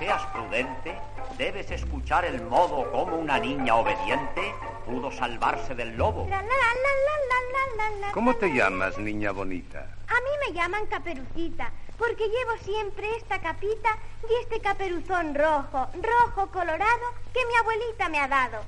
[0.00, 0.98] seas prudente,
[1.36, 4.40] debes escuchar el modo como una niña obediente
[4.86, 6.26] pudo salvarse del lobo.
[6.28, 8.54] La, la, la, ¿Cómo te la.
[8.54, 9.80] llamas, niña bonita?
[10.08, 13.90] A mí me llaman caperucita, porque llevo siempre esta capita
[14.28, 18.64] y este caperuzón rojo, rojo colorado, que mi abuelita me ha dado.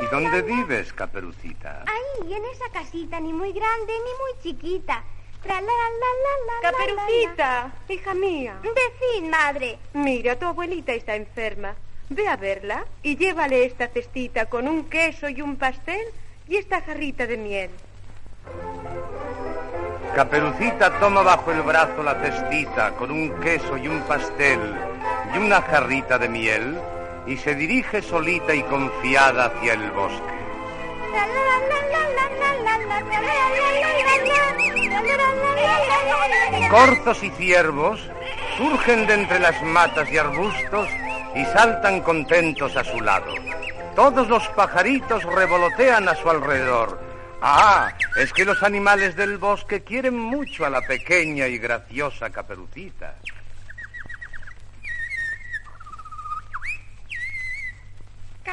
[0.00, 1.84] ¿Y dónde vives, Caperucita?
[1.86, 5.04] Ahí, en esa casita, ni muy grande ni muy chiquita.
[5.42, 8.54] Tra, la, la, la, la, la, la, Caperucita, hija mía.
[8.62, 9.78] Decid, madre.
[9.94, 11.74] Mira, tu abuelita está enferma.
[12.08, 16.06] Ve a verla y llévale esta cestita con un queso y un pastel
[16.48, 17.70] y esta jarrita de miel.
[20.14, 24.60] Caperucita toma bajo el brazo la cestita con un queso y un pastel
[25.34, 26.78] y una jarrita de miel
[27.26, 30.41] y se dirige solita y confiada hacia el bosque.
[36.70, 38.00] Corzos y ciervos
[38.56, 40.88] surgen de entre las matas y arbustos
[41.34, 43.34] y saltan contentos a su lado.
[43.94, 46.98] Todos los pajaritos revolotean a su alrededor.
[47.42, 53.16] Ah, es que los animales del bosque quieren mucho a la pequeña y graciosa caperucita.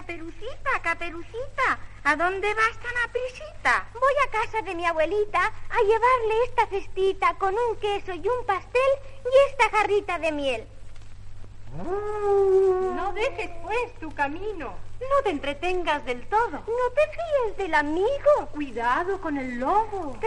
[0.10, 3.88] Caperucita, Caperucita, ¿a dónde vas tan aprisita?
[3.94, 8.44] Voy a casa de mi abuelita a llevarle esta cestita con un queso y un
[8.48, 8.92] pastel
[9.24, 10.68] y esta jarrita de miel.
[11.78, 14.74] No dejes pues tu camino.
[15.00, 16.54] No te entretengas del todo.
[16.54, 18.48] No te fíes del amigo.
[18.52, 20.18] Cuidado con el lobo.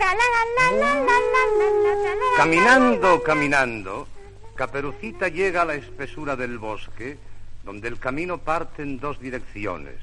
[2.37, 4.07] Caminando, caminando,
[4.55, 7.19] Caperucita llega a la espesura del bosque
[7.65, 9.97] donde el camino parte en dos direcciones.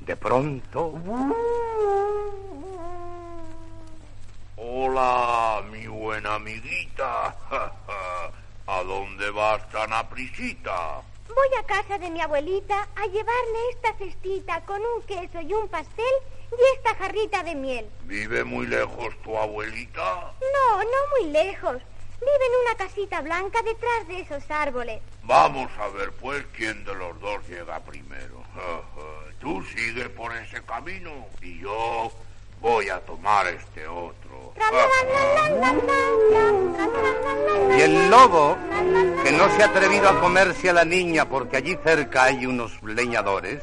[0.00, 0.94] De pronto,
[4.56, 7.34] Hola, mi buena amiguita.
[8.66, 11.00] ¿A dónde vas tan aprisita?
[11.28, 15.68] Voy a casa de mi abuelita a llevarle esta cestita con un queso y un
[15.68, 16.04] pastel
[16.50, 17.86] y esta jarrita de miel.
[18.04, 20.32] ¿Vive muy lejos tu abuelita?
[20.40, 21.82] No, no muy lejos.
[22.20, 25.00] Vive en una casita blanca detrás de esos árboles.
[25.22, 28.42] Vamos a ver, pues, quién de los dos llega primero.
[29.40, 32.10] Tú sigue por ese camino y yo
[32.60, 34.52] voy a tomar este otro.
[37.76, 38.56] Y el lobo,
[39.22, 42.82] que no se ha atrevido a comerse a la niña porque allí cerca hay unos
[42.82, 43.62] leñadores,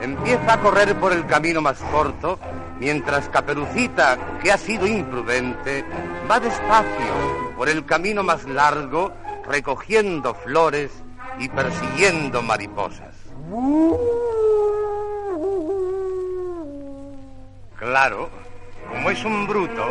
[0.00, 2.40] empieza a correr por el camino más corto,
[2.78, 5.84] mientras Caperucita, que ha sido imprudente,
[6.30, 9.12] va despacio por el camino más largo,
[9.48, 10.90] recogiendo flores
[11.38, 13.14] y persiguiendo mariposas.
[17.78, 18.30] Claro,
[18.90, 19.86] como es un bruto,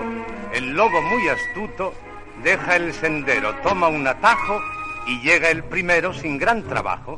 [0.53, 1.93] el lobo muy astuto
[2.43, 4.59] deja el sendero, toma un atajo
[5.07, 7.17] y llega el primero sin gran trabajo.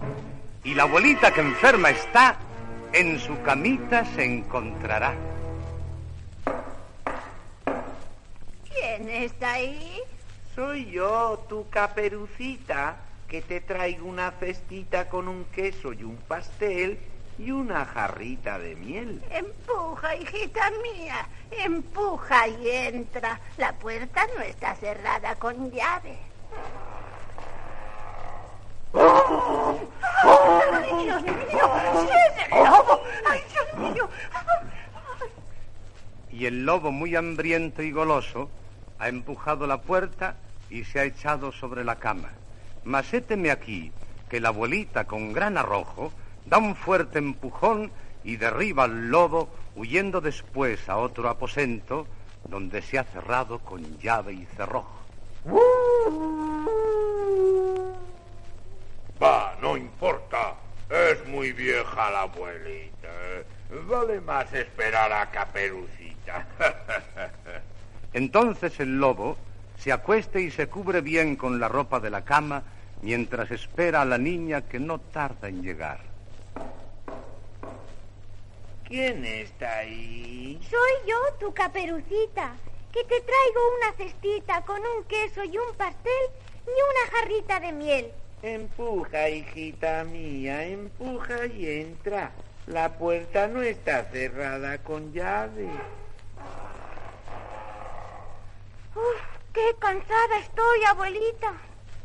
[0.63, 2.37] Y la abuelita que enferma está,
[2.93, 5.13] en su camita se encontrará.
[8.97, 10.01] ¿Quién está ahí?
[10.55, 12.95] Soy yo, tu caperucita,
[13.27, 16.97] que te traigo una cestita con un queso y un pastel
[17.37, 19.23] y una jarrita de miel.
[19.29, 23.39] Empuja, hijita mía, empuja y entra.
[23.57, 26.17] La puerta no está cerrada con llave.
[30.23, 31.71] ¡Ay, Dios mío!
[32.01, 33.03] ¡Sí es el lobo!
[33.29, 34.09] ¡Ay, Dios mío!
[36.31, 38.49] Y el lobo, muy hambriento y goloso,
[38.99, 40.35] ha empujado la puerta
[40.69, 42.29] y se ha echado sobre la cama.
[42.83, 43.91] Mas héteme aquí,
[44.29, 46.11] que la abuelita, con gran arrojo,
[46.45, 47.91] da un fuerte empujón
[48.23, 52.07] y derriba al lobo, huyendo después a otro aposento,
[52.47, 54.97] donde se ha cerrado con llave y cerrojo.
[59.21, 60.55] Va, no importa.
[60.89, 63.07] Es muy vieja la abuelita.
[63.07, 63.45] ¿eh?
[63.87, 66.47] Vale más esperar a Caperucita.
[68.17, 69.37] Entonces el lobo
[69.77, 72.63] se acuesta y se cubre bien con la ropa de la cama
[73.03, 75.99] mientras espera a la niña que no tarda en llegar.
[78.87, 80.59] ¿Quién está ahí?
[80.67, 82.55] Soy yo, tu caperucita,
[82.91, 86.25] que te traigo una cestita con un queso y un pastel
[86.65, 88.11] y una jarrita de miel.
[88.41, 92.31] Empuja, hijita mía, empuja y entra.
[92.65, 95.69] La puerta no está cerrada con llave.
[99.57, 101.51] Qué cansada estoy, abuelita.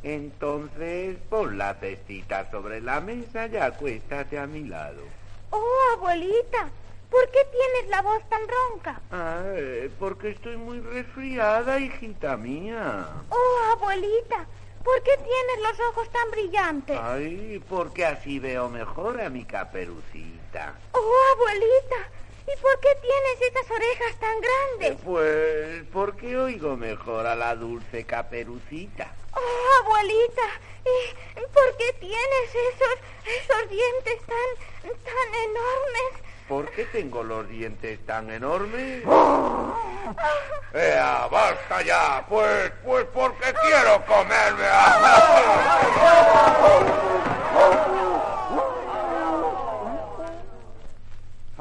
[0.02, 5.02] Entonces pon la cestita sobre la mesa y acuéstate a mi lado.
[5.50, 6.70] Oh, abuelita,
[7.10, 9.00] ¿por qué tienes la voz tan ronca?
[9.10, 13.06] Ah, eh, porque estoy muy resfriada, hijita mía.
[13.28, 14.46] Oh, abuelita,
[14.82, 16.98] ¿Por qué tienes los ojos tan brillantes?
[17.00, 20.74] Ay, porque así veo mejor a mi caperucita.
[20.90, 22.10] Oh, abuelita,
[22.46, 24.98] ¿y por qué tienes esas orejas tan grandes?
[25.04, 29.12] Pues porque oigo mejor a la dulce caperucita.
[29.34, 30.48] Oh, abuelita,
[30.84, 36.22] ¿y por qué tienes esos, esos dientes tan, tan enormes?
[36.48, 39.04] ¿Por qué tengo los dientes tan enormes?
[40.74, 42.26] ¡Ea, basta ya!
[42.28, 44.66] Pues, pues porque quiero comerme.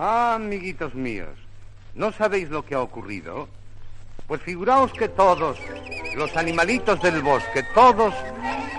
[0.04, 1.30] Ah, amiguitos míos,
[1.94, 3.48] ¿no sabéis lo que ha ocurrido?
[4.26, 5.60] Pues figuraos que todos,
[6.16, 8.12] los animalitos del bosque, todos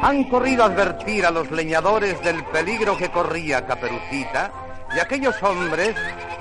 [0.03, 4.51] han corrido a advertir a los leñadores del peligro que corría Caperucita
[4.97, 5.95] y aquellos hombres,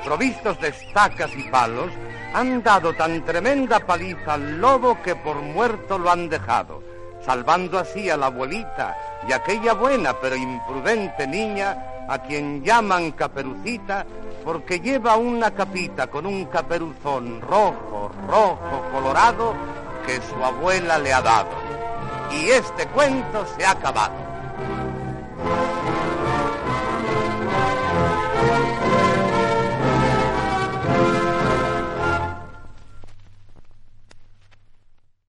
[0.04, 1.92] provistos de estacas y palos,
[2.34, 6.82] han dado tan tremenda paliza al lobo que por muerto lo han dejado,
[7.24, 8.98] salvando así a la abuelita
[9.30, 11.78] y aquella buena pero imprudente niña
[12.10, 14.08] a quien llaman caperucita
[14.44, 19.54] porque lleva una capita con un caperuzón rojo, rojo, colorado
[20.06, 21.50] que su abuela le ha dado.
[22.32, 24.31] Y este cuento se ha acabado.